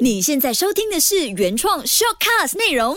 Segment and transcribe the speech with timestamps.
[0.00, 2.96] 你现在收听的是原创 shortcast 内容。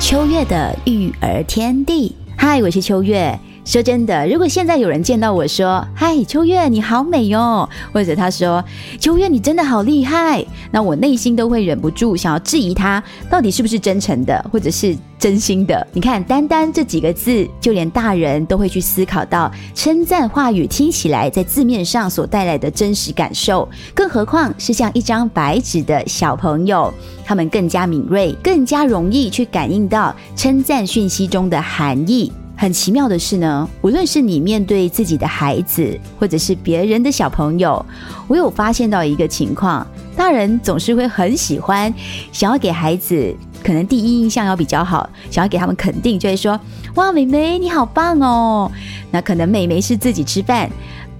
[0.00, 3.38] 秋月的育儿天地，嗨，我是秋月。
[3.64, 8.64] 说真的，如果现在有人见到我说“嗨，秋月你好美哟”，或者他说
[8.98, 15.86] “秋月你真的好厉害”，那我内心都会忍不住想要质疑他到底是不是真诚的，或者是真心的。
[15.92, 26.92] 你看，单单这几个字，就连大人都会去思考到称赞话语听起来在字面上所带来的真实感受，更何况是像一张白纸的小朋友，
[27.24, 32.32] 他们更加敏锐，更加容易去感应到称赞讯息中的含义。
[32.60, 37.82] 很奇妙的是呢，无论是你面对自己的孩子，或者是别人的小朋友，
[38.28, 41.90] 我有发现到一个情况：大人总是会很喜欢，
[42.32, 46.60] 想要给孩子可能第一印象要比较好，想要给他们肯定，就会说
[46.96, 48.70] ：“哇，妹妹你好棒哦！”
[49.10, 50.68] 那可能妹妹是自己吃饭，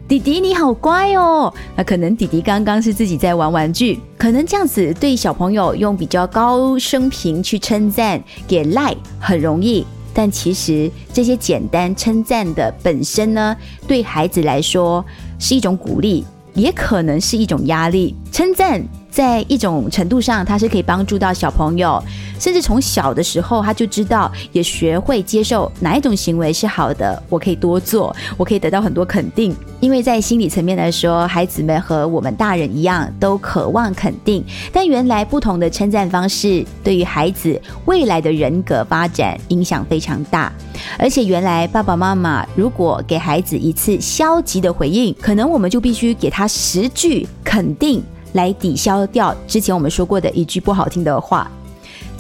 [0.07, 1.51] 弟弟你好乖哦。
[1.75, 9.87] 那可能弟弟刚刚是自己在玩玩具，可能这样子对小朋友用比较高声频去称赞，给赖很容易。
[10.13, 15.05] 但其实这些简单称赞的本身呢，对孩子来说
[15.39, 18.15] 是一种鼓励，也可能是一种压力。
[18.31, 18.83] 称赞。
[19.11, 22.01] 在一种程度上，它是可以帮助到小朋友，
[22.41, 29.55] 甚至从小的时候他就知道，也学会接受哪一种行为是好的，我可以多做，我可以得到很多肯定。
[29.79, 34.43] 因为在心理层面来说，孩子们和我们大人一样，都渴望肯定。
[34.73, 40.51] 但原来不同的称赞方式，对于孩子未来的人格发展影响非常大。
[40.99, 48.03] 而且原来爸爸妈妈如果给孩子一次消极的回应，可能我们就必须给他十句肯定。
[48.35, 51.51] 来抵消掉之前我们说过的一句不好听的话。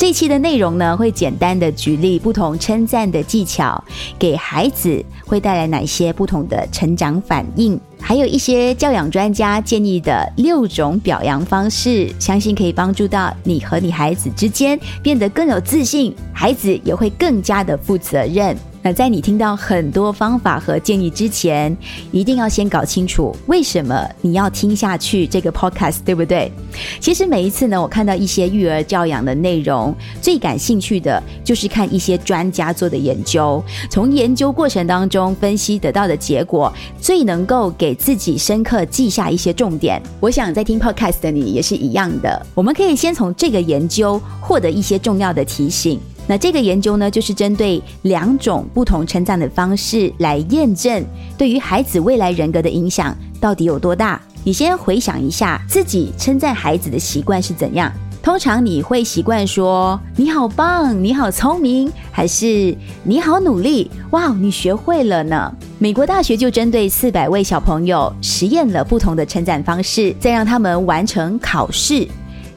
[0.01, 3.85] 这期的内容呢，会简单的举例不同称赞的技巧，
[4.19, 18.57] 给孩子会带来哪些不同的成长反应，还有一些教养专家建议的六种表扬方式，相信可以帮助到你和你孩子之间变得更有自信，孩子也会更加的负责任。
[18.83, 21.77] 那在你听到很多方法和建议之前，
[22.11, 26.51] 一定要先搞清楚为什么你要听下去这个 podcast，对不对？
[26.99, 40.01] 其实每一次呢，我看到一些育儿教养的内容，最感兴趣的就是看一些专家做的研究，从研究过程当中分析得到的结果，最能够给自己深刻记下一些重点。
[40.21, 46.01] 我想在听 podcast 的你也是一样的，我们可以先从这个研究获得一些重要的提醒。
[46.31, 51.05] 那这个研究呢，就是针对两种不同成长的方式来验证
[51.37, 54.23] 对于孩子未来人格的影响到底有多大。
[54.45, 57.93] 你先回想一下自己称赞孩子的习惯是怎样。
[58.23, 63.91] 通常你会习惯说“你好棒，你好聪明”，还是“你好努力”？
[64.13, 65.53] 哇，你学会了呢！
[65.81, 72.07] 美国大学就针对四百位小朋友实验了不同的称赞方式，再让他们完成考试，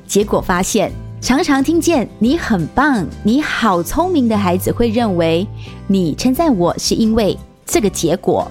[0.06, 0.92] 结果发现。
[1.24, 5.48] 常常听见你很棒、你好聪明的孩子会认为
[5.88, 8.46] 你称赞我是因为这个结果。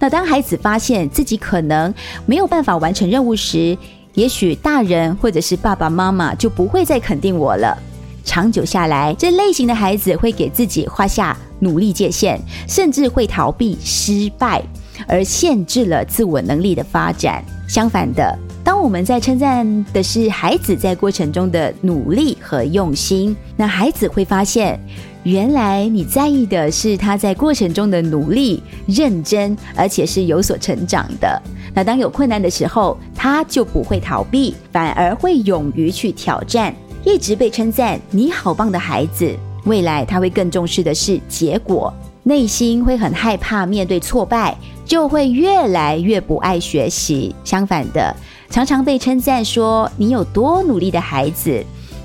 [0.00, 1.92] 那当孩子发现自己可能
[2.24, 3.76] 没有办法完成任务时，
[4.14, 7.76] 也许大人或者是爸爸妈妈就不会再肯定我了。
[8.24, 14.62] 长久下来，这类型的孩子会给自己画下努力界限，甚至会逃避失败，
[15.06, 17.44] 而限制了自我能力的发展。
[17.68, 18.38] 相反的。
[18.64, 24.80] 当我们在称赞的是孩子在过程中的努力和用心，那孩子会发现，
[25.22, 31.40] 原来你在意的是他在过程中的努力、认真，而且是有所成长的。
[31.74, 36.74] 那当有困难的时候，他就不会逃避，反而会勇于去挑战。
[37.04, 39.30] 一直被称赞你好棒的孩子，
[39.66, 41.92] 未来他会更重视的是结果，
[42.22, 47.34] 内心会很害怕面对挫败，就会越来越不爱学习。
[47.44, 48.16] 相反的。
[48.54, 51.60] 常常被称赞说你有多努力的孩子，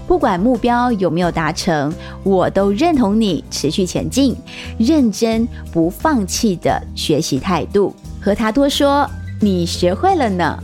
[0.07, 1.93] 不管目标有没有达成，
[2.23, 4.35] 我都认同你持续前进、
[4.79, 7.93] 认真不放弃的学习态度。
[8.19, 9.07] 和他多说，
[9.39, 10.57] 你学会了呢，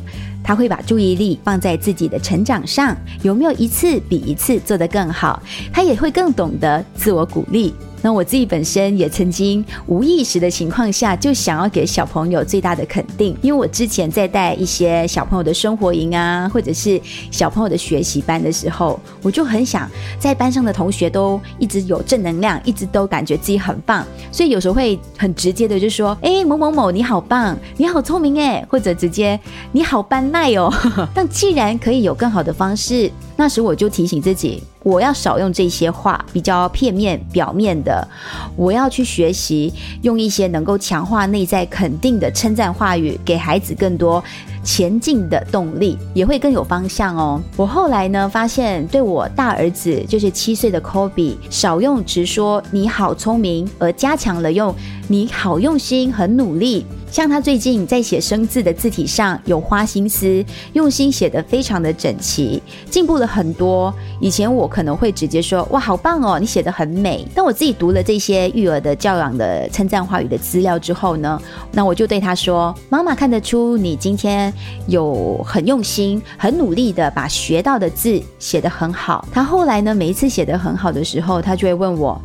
[0.43, 5.39] 他会把注意力放在自己的成长上，有没有一次比一次做得更好，
[5.71, 7.75] 他也会更懂得自我鼓励。
[8.05, 29.39] 那我自己本身也曾经无意识的情况下，就想要给小朋友最大的肯定，因为我之前在带一些小朋友的生活营啊，或者是小朋友的学习班的时候，我就很想在班上的同学都一直有正能量，一直都感觉自己很棒，所以有时候会很直接的就说：“哎，某某某，你好棒，你好聪明哎！”或者直接
[29.73, 30.71] “你好班耐哦。
[31.15, 33.09] ”但既然可以有更好的方式。
[33.37, 38.07] 那时我就提醒自己，我要少用这些话，比较片面、表面的。
[38.55, 39.73] 我要去学习，
[40.03, 44.23] 用一些能够强化内在肯定的称赞话语，给孩子更多
[44.63, 47.41] 前进的动力，也会更有方向哦。
[47.57, 54.73] 我后来呢，发现对我大儿子，就是七岁的 Kobe，少用直说“你好聪明”，而加强了用
[55.09, 56.85] “你好用心、很努力”。
[57.15, 63.93] 像他最近在写生字的字体上有花心思，用心写得非常的整齐，进步了很多。
[64.19, 71.41] 以前我可能会直接说：“哇，好棒哦，你写得很美。”但我自己读了这些育儿的教养的称赞话语的资料之后呢，
[71.71, 74.53] 那我就对他说：“妈妈看得出你今天
[74.87, 82.21] 有很用心、很努力的把学到的字写得很好。”他后来呢，每一次写得很好的时候，他就会问我：“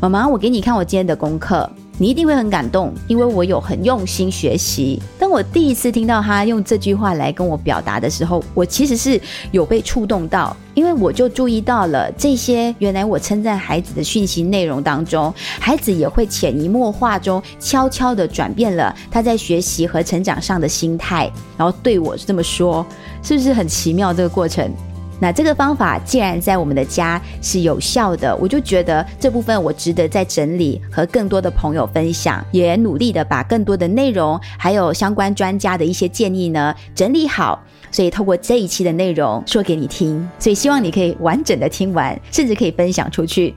[0.00, 1.70] 妈妈，我给你看我今天的功课。”
[2.00, 4.98] 你一定会很感动，因为我有很用心学习。
[5.18, 9.20] 当我第一次听到他用这句话来跟我表达的时候，我其实是
[9.52, 22.84] 有被触动到，因为我就注意到了这些原来我称赞孩子的讯息内容当中，孩子也会潜移默化中悄悄的转变了他在学习和成长上的心态，然后对我这么说，
[23.22, 24.72] 是不是很奇妙这个过程？
[25.20, 43.54] 那这个方法既然在我们的家是有效的，我就觉得这部分我值得再整理和更多的朋友分享，也努力的把更多的内容还有相关专家的一些建议呢整理好，所以透过这一期的内容说给你听，所以希望你可以完整的听完，甚至可以分享出去，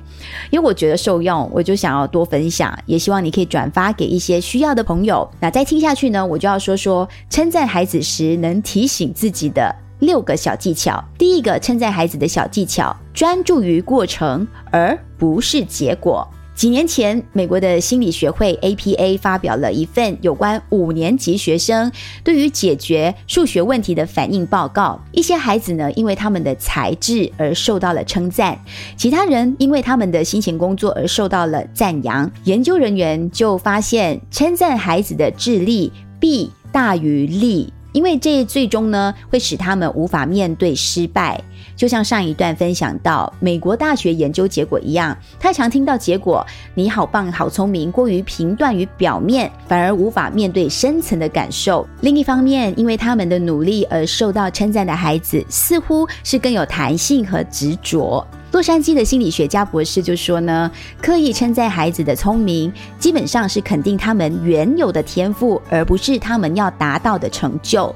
[0.49, 5.25] 因为我觉得受用，我就想要多分享，也希望你可以转发给一些需要的朋友。
[5.39, 9.82] 那再听下去呢，我就要说说称赞孩子时能提醒自己的。
[10.03, 11.03] 六个小技巧。
[11.17, 16.27] 第一个称赞孩子的小技巧，专注于过程而不是结果。
[16.55, 21.91] 几年前，美国的心理学会 APA 发表了一份有关五年级学生
[22.23, 25.01] 对于解决数学问题的反应报告。
[25.11, 28.55] 一些孩子呢，因为他们的才智而受到了称赞；
[28.95, 32.31] 其他人因为他们的辛勤工作而受到了赞扬。
[32.43, 37.73] 研究人员就发现，称赞孩子的智力弊大于利。
[37.93, 41.41] 因为这最终呢，会使他们无法面对失败，
[41.75, 45.17] 就像上一段分享到美国大学研究结果一样。
[45.39, 46.45] 他常听到结果
[46.75, 51.87] “你好棒，好聪明”，过于评断于表面，反而无法面对深层的感受。
[52.01, 58.25] 另一方面，因为他们的努力而受到称赞的孩子，似乎是更有弹性和执着。
[58.53, 60.69] 洛杉矶的心理学家博士就说呢，
[61.01, 67.93] 刻意称赞孩子的聪明，基本上是肯定他们原有的天赋，而不是他们要达到的成就。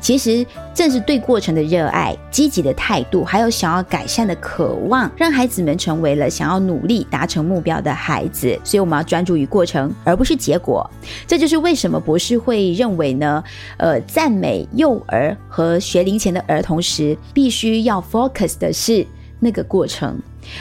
[0.00, 8.58] 其实正是对过程的热爱、积极的态度，还有想要改善的渴望，让孩子们成为了想要努力达成目标的孩子。
[8.64, 10.90] 所以我们要专注于过程，而不是结果。
[11.24, 13.44] 这就是为什么博士会认为呢？
[13.76, 19.06] 呃，赞美幼儿和学龄前的儿童时，必须要 focus 的是。
[19.40, 20.16] 那个过程，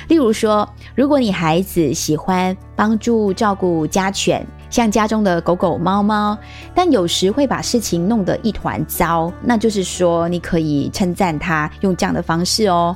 [0.08, 6.38] 例如说，如果你孩子喜欢帮助照顾家犬，像家中的狗狗、猫猫，
[6.74, 12.96] 但有时会把事情弄得一团糟，那就是说，你可以称赞他用这样的方式哦。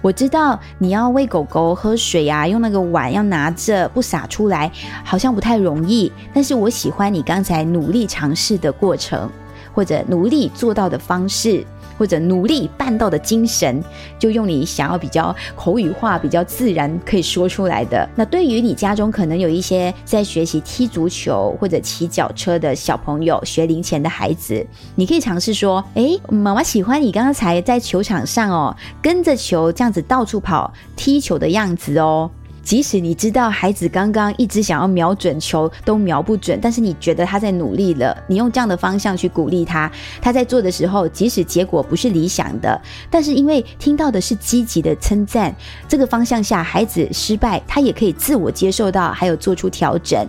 [0.00, 4.70] 我知道你要喂狗狗喝水啊，用那个碗要拿着不洒出来，
[5.02, 9.30] 好像不太容易，但是我喜欢你刚才努力尝试的过程，
[9.74, 11.64] 或者努力做到的方式。
[11.98, 13.82] 或者努力办到的精神，
[14.18, 18.08] 就用你想要比较口语化、比较自然可以说出来的。
[18.14, 32.30] 那对于你家中可能有一些在学习踢足球或者骑脚车的小朋友、学龄前的孩子，你可以尝试说：“哎，妈妈喜欢你刚才在球场上哦，跟着球这样子到处跑踢球的样子哦。”
[32.64, 39.90] 即使你知道孩子刚刚一直想要瞄准球都瞄不准，但是你觉得他在努力了，你用这样的方向去鼓励他，
[40.22, 42.80] 他在做的时候，即使结果不是理想的，
[43.10, 45.54] 但是因为听到的是积极的称赞，
[45.86, 50.26] 这个方向下孩子失败，他也可以自我接受到，还有做出调整。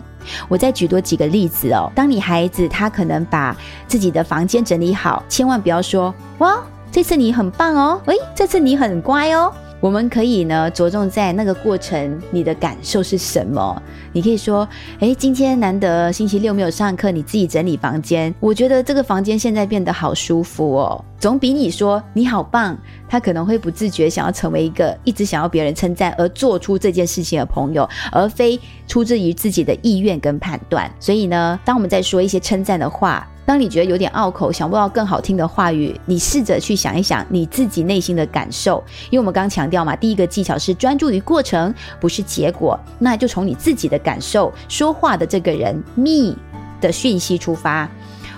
[0.50, 3.56] 我再举多几个例子哦，当你孩子他可能把
[3.88, 6.62] 自己的房间整理好，千万不要说哇，
[6.92, 9.54] 这次你很棒哦，喂，这次你很乖哦。
[9.86, 13.80] 我们可以呢着重在那个过程，你的感受是什么？
[14.14, 14.68] 你可以说，
[15.00, 22.76] 哎，今天难得星期六没有上课，你自己整理房间，我觉得这个房间现在变得好舒服哦，总比你说你好棒，
[23.08, 30.92] 他可能会不自觉想要成为一个一直想要别人称赞而做出这件事情的朋友，而非出自于自己的意愿跟判断。
[31.00, 33.28] 所以呢，当我们在说一些称赞的话。
[33.46, 38.84] 当你觉得有点拗口，想不到更好听的话语，你试着去想一想你自己内心的感受。
[39.12, 42.80] 因为我们刚强调嘛，第一个技巧是专注于过程，不是结果。
[42.98, 46.36] 那就从你自己的感受，说话的这个人 me
[46.82, 47.88] 的讯息出发。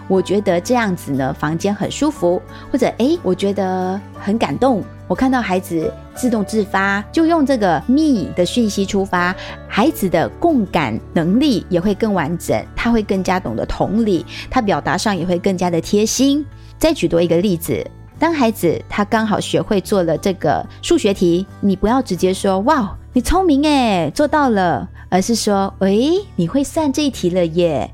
[0.09, 4.83] 我觉得这样子呢，房间很舒服，或者诶，我觉得很感动。
[5.07, 9.33] 我看到孩子自动自发，就用这个 me 的讯息出发，
[9.67, 16.45] 孩子的共感能力也会更完整，他会更加懂得同理，他表达上也会更加的贴心。
[16.77, 17.85] 再举多一个例子，
[18.19, 27.89] 当孩子他刚好学会做了这个数学题，你不要直接说哇，你聪明诶，做到了，而是说，喂，你会算这一题了耶。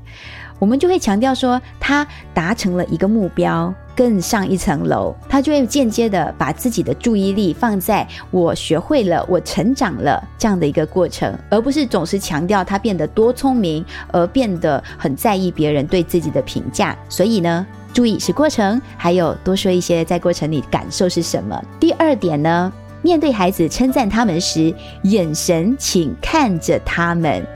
[0.58, 16.96] 我们就会强调说，他达成了一个目标，更上一层楼，他就会间接的把自己的注意力放在我学会了，我成长了这样的一个过程，而不是总是强调他变得多聪明，而变得很在意别人对自己的评价。
[17.08, 21.60] 所以呢，注意是过程，还有多说一些在过程里感受是什么。
[21.78, 22.72] 第二点呢，
[23.02, 27.46] 面对孩子称赞他们时，眼神请看着他们。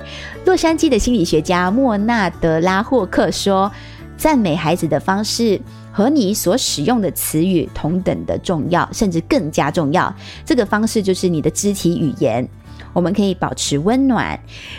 [0.45, 3.71] 洛杉矶的心理学家莫纳德拉霍克说
[4.17, 5.61] ：“赞美孩子的方式
[5.99, 10.15] 和你所使用的词语同等的重要，甚至更加重要。
[10.45, 12.49] 这个方式就是你的肢体语言。
[12.93, 14.39] 我们可以保持温暖、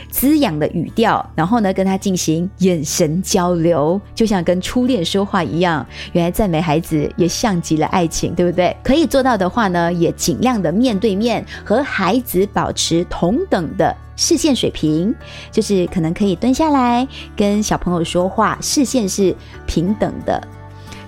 [0.09, 5.85] 滋养的语调，然后呢，跟他进行眼神交流，就像跟初恋说话一样。
[6.13, 8.73] 原来赞美孩子也像极了爱情，对不对？
[8.81, 15.13] 可以做到的话呢，也尽量的面对面和孩子保持同等的。”视线水平
[15.51, 19.35] 就是可能可以蹲下来跟小朋友说话，视线是
[19.65, 20.45] 平等的，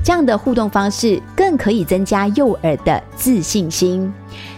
[0.03, 4.11] 这样的互动方式更可以增加幼儿的自信心。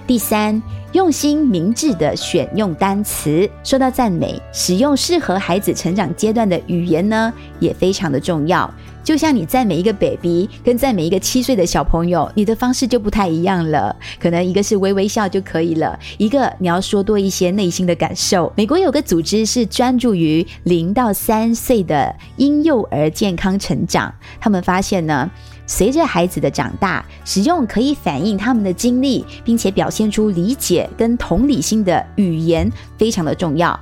[0.08, 0.62] 第三，
[0.94, 8.74] 用心明智的选用单词，说到赞美，使用适合孩子成长阶段的语言呢，也非常的重要。
[9.03, 13.95] 就像你赞美一个 baby，跟赞美一个七岁的小朋友，你的方式就不太一样了。
[14.19, 18.51] 可能一个是微微笑就可以了，一个你要说多一些内心的感受。
[18.55, 25.29] 美国有个组织是专注于零到三岁的婴幼儿健康成长，他们发现呢。
[25.65, 33.77] 随着孩子的长大，使用可以反映他们的经历，并且表现出理解跟同理心的语言，非常的重要。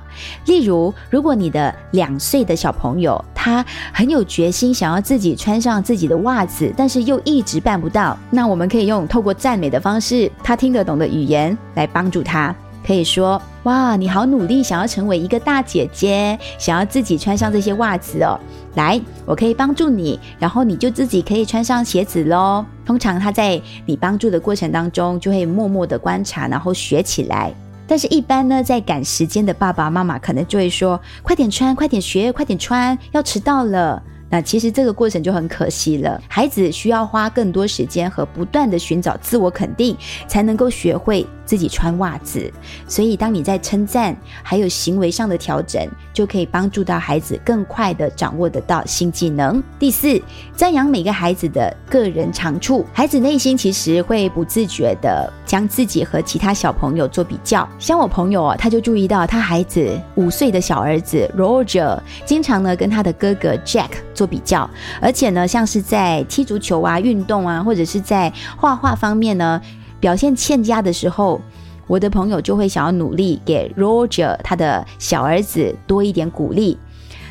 [0.46, 12.54] 例如，如果你的两岁的小朋友他很有决心，想要自己穿上自己的袜子，但是又一直办不到，那我们可以用透过赞美的方式，他听得懂的语言来帮助他。
[12.86, 18.36] 可以说，哇，你好努力，想要成为一个大姐姐，想要自己穿上这些袜子哦。
[18.74, 22.64] 来，我可以帮助你，然后你就自己可以穿上鞋子喽。
[22.84, 27.54] 通常他在你帮助的过程当中，就会默默的观察，然后学起来。
[27.86, 36.18] 但是，一般呢，在赶时间的爸爸妈妈可能就会说：“快点穿，快点学，快点穿，要迟到了。”那其实这个过程就很可惜了。
[36.26, 39.94] 孩子需要花更多时间和不断的寻找自我肯定，
[40.26, 41.26] 才能够学会。
[41.52, 42.50] 自己穿袜子，
[42.88, 49.62] 所以当你在称赞还有行为上的调整，就可以帮助到孩子更快的掌握得到新技能。
[49.78, 50.18] 第四，
[50.56, 57.68] 赞扬每个孩子的个人长处，孩子内心其实会不自觉的将自己和其他小朋友做比较。
[57.78, 64.70] 像我朋友啊，他就注意到他孩子五岁的小儿子 Roger 经常呢跟他的哥哥 Jack 做比较，
[65.02, 69.60] 而且呢，像是在踢足球啊、运动啊，或者是在画画方面呢。
[70.02, 71.40] 表现欠佳的时候，
[71.86, 76.76] 我的朋友就会想要努力给 Roger 他的小儿子多一点鼓励。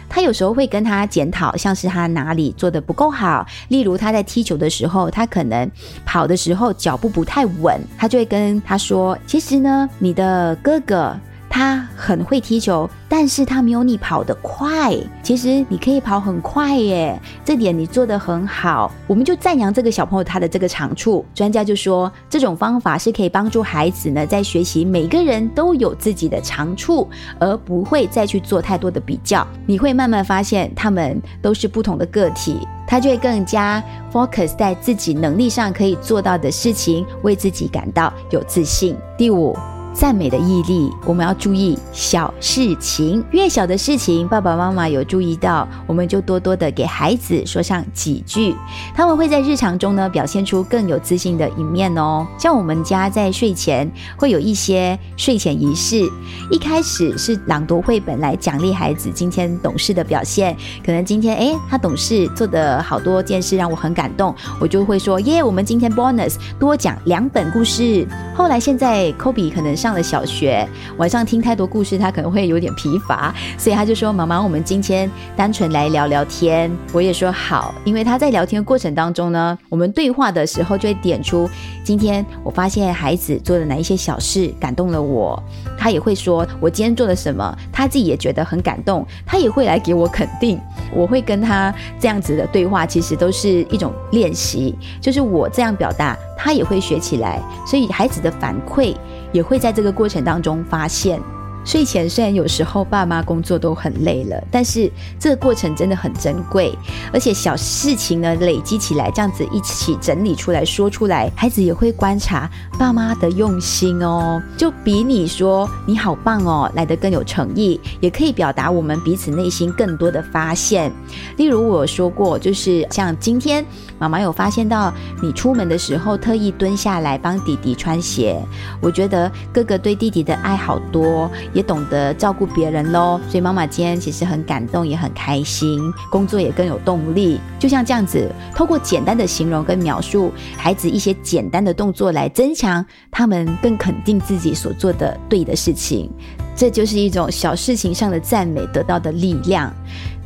[0.08, 5.70] 他有时候会跟他检讨，像是他哪里做的不够好，例如他在踢球的时候，他可能
[6.06, 11.14] 跑的时候脚步不太稳，他就会跟他说：“其实呢，你的哥哥。”
[11.54, 14.96] 他很会踢球，但是他没有你跑得快。
[15.22, 18.90] 其实你可以跑很快耶，这点你做得很好。
[19.06, 21.26] 我们就赞扬这个小朋友他的这个长处。
[21.36, 27.06] 专家就说，这种方法是可以帮助孩子呢，在学习每个人都有自己的长处，
[27.38, 29.46] 而不会再去做太多的比较。
[29.66, 38.96] 你会慢慢发现，他们都是不同的个体，他就会更加 focus 在自己能力上可以做到的事情，为自己感到有自信。
[39.18, 39.54] 第五。
[39.94, 48.56] 赞美的毅力，我们要注意小事情，越小的事情，爸爸妈妈有注意到，我们就多多的给孩子说上几句，
[48.96, 52.26] 他们会在日常中呢表现出更有自信的一面哦。
[52.40, 56.10] 像我们家在睡前会有一些睡前仪式，
[56.50, 60.56] 一开始是朗读绘本来奖励孩子今天懂事的表现，
[60.86, 68.08] 可能今天哎他懂事做的好多件事让我很感动，我就会说耶，我们今天 bonus 多讲两本故事。
[68.34, 69.81] 后来现在 Kobe 可能。
[69.82, 81.50] 上了小学，晚上听太多故事，他可能会有点疲乏，所以他就说：“妈妈，我们今天单纯来聊聊天。”我也说好，因为他在聊天过程当中呢，我们对话的时候就会点出
[81.84, 85.42] 今天我发现孩子做的哪一些小事感动了我，
[85.76, 90.60] 他也会说我今天做了什么，他自己也觉得很感动，他也会来给我肯定。
[90.94, 96.16] 我会跟他这样子的对话，其实都是一种练习，就是我这样表达。
[96.44, 98.96] 他也会学起来，所以孩子的反馈
[99.32, 101.22] 也会在这个过程当中发现。
[101.64, 106.74] 睡前虽然有时候爸妈工作都很累了，但是这个过程真的很珍贵，
[107.14, 112.50] 而且小事情呢累积起来，这样子一起整理出来说出来，孩子也会观察
[112.80, 120.92] 爸妈的用心哦，就比你说你好棒哦来得更有诚意，也可以表达我们彼此内心更多的发现。
[121.38, 123.64] 例如我说过，就是像今天
[124.00, 124.92] 妈妈有发现到
[125.22, 128.42] 你出门的时候特意蹲下来帮弟弟穿鞋，
[128.82, 131.30] 我觉得哥哥对弟弟的爱好多。
[131.54, 135.80] 也懂得照顾别人喽，所以妈妈今天其实很感动，也很开心，
[136.10, 137.40] 工作也更有动力。
[137.60, 146.10] 就像这样子，透过简单的形容跟描述孩子一些简单的动作，来增强他们更肯定自己所做的对的事情，
[146.56, 149.74] 这就是一种小事情上的赞美得到的力量。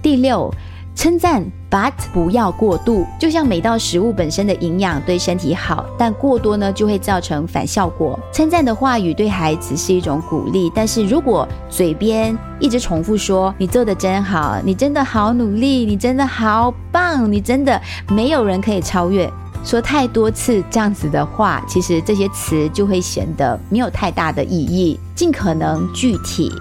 [0.02, 0.54] 第六。
[0.96, 3.06] 称赞，but 不要过度。
[3.20, 8.18] 就像每道食物本身的营养对身体好，但过多呢就会造成反效果。
[8.32, 19.30] 称赞的话语对孩子是一种鼓励，但是如果嘴边一直重复说“你做的真好，你真的好努力，你真的好棒，你真的没有人可以超越”，
[19.66, 24.98] 说太多次这样子的话，其实这些词就会显得没有太大的意义。
[25.14, 26.52] 尽可能具体。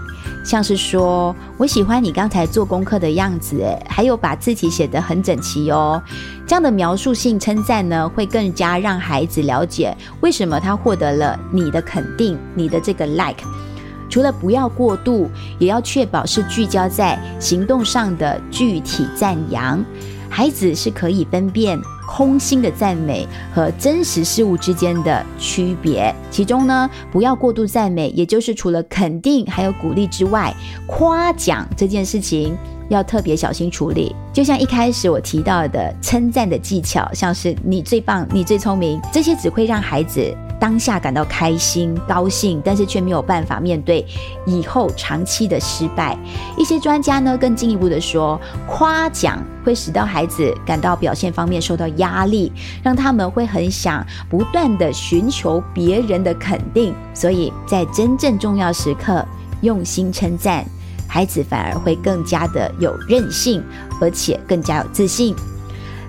[0.44, 6.00] 像是说，我喜欢你刚才做功课的样子，还有把字体写得很整齐哦。
[6.46, 13.42] 这样的描述性称赞呢，会更加让孩子了解为什么他获得了你的肯定，你的这个 like。
[14.10, 19.82] 除了不要过度，也要确保是聚焦在行动上的具体赞扬。
[20.28, 21.80] 孩子是可以分辨。
[22.06, 30.54] 空心的赞美和真实事物之间的区别，其中呢，不要过度赞美，也就是除了肯定还有鼓励之外，
[30.86, 32.56] 夸奖这件事情
[32.88, 34.14] 要特别小心处理。
[34.32, 40.34] 就像一开始我提到的称赞的技巧，像是你最棒、你最聪明，这些只会让孩子。
[40.64, 44.02] 当下感到开心、高兴，但是却没有办法面对
[44.46, 46.16] 以后长期的失败。
[46.56, 52.50] 一些专家呢，更进一步的说，夸奖会使到孩子感到表现方面受到压力，
[52.82, 56.94] 让他们会很想不断的寻求别人的肯定。
[57.12, 59.22] 所以在真正重要时刻，
[59.60, 60.64] 用心称赞
[61.06, 63.62] 孩子，反而会更加的有韧性，
[64.00, 65.36] 而且更加有自信。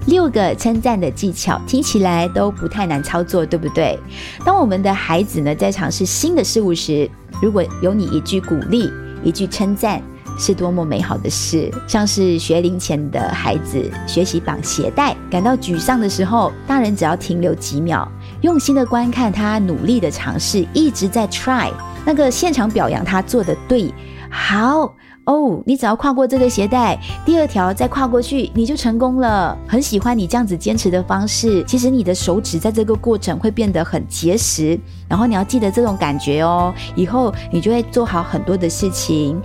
[0.07, 3.97] 六个称赞的技巧听起来都不太难操作，对不对？
[4.45, 7.09] 当我们的孩子呢在尝试新的事物时，
[7.41, 8.91] 如果有你一句鼓励、
[9.23, 10.01] 一句称赞，
[10.37, 11.71] 是多么美好的事！
[11.87, 18.07] 像是学龄前的孩子学习绑鞋带，感到沮丧的时候，大人只要停留几秒，
[18.41, 21.71] 用心的观看他努力的尝试，一直在 try，
[22.05, 23.91] 那个现场表扬他做的对，
[24.29, 24.93] 好。
[25.25, 29.57] 哦，你只要跨过这个鞋带，第二条再跨过去，你就成功了。
[29.67, 31.63] 很喜欢你这样子坚持的方式。
[31.63, 39.41] 其实你的手指在这个过程会变得很结实，然后你要记得这种感觉哦，以后你就会做好很多的事情。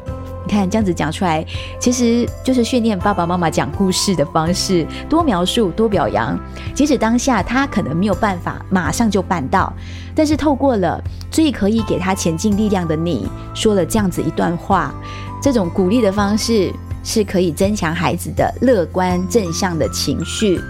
[0.47, 1.45] 你看这样子讲出来，
[1.79, 6.39] 其实就是训练爸爸妈妈讲故事的方式，多描述，多表扬。
[6.75, 9.73] 即使当下他可能没有办法马上就办到，
[10.15, 14.93] 但是透过了最可以给他前进力量的你，说了这样子一段话。
[15.41, 16.73] 这种鼓励的方式
[17.03, 20.61] 是可以增强孩子的乐观正向的情绪。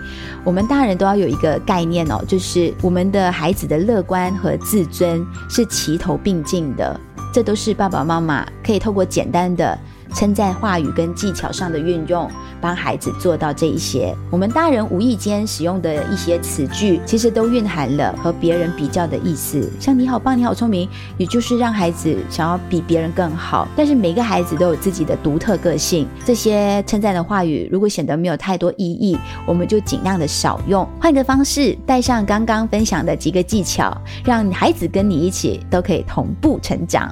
[0.44, 6.98] 我们大人都要有一个概念哦，就是我们的孩子的乐观和自尊是齐头并进的。
[7.33, 9.78] 这都是爸爸妈妈可以透过简单的
[10.14, 12.30] 称赞话语跟技巧上的运用。
[12.62, 19.66] 帮孩子做到这一些，我们大人无意间使用的一些词句，其实都蕴含了和别人比较的意思。
[19.80, 23.66] 像“你好棒”“你好聪明”，也就是让孩子想要比别人更好。
[23.74, 37.10] 但是每个孩子都有自己的独特个性，这些称赞的话语如果显得没有太多意义，我们就尽量的少用，换个方式，带上刚刚分享的几个技巧，让孩子跟你一起都可以同步成长。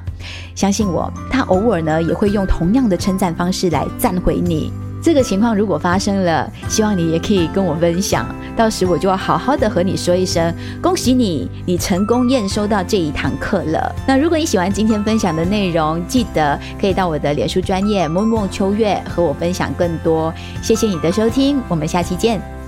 [0.53, 4.73] 相信我，他偶尔呢也会用同样的称赞方式来赞回你。
[5.01, 13.95] 这个情况如果发生了，希望你也可以跟我分享，到时我就要好好的和你说一声恭喜你，你成功验收到这一堂课了。
[14.05, 20.33] 那如果你喜欢今天分享的内容，记得可以到我的脸书专业梦梦秋月和我分享更多。
[20.61, 22.58] 谢谢你的收听，我们下期见。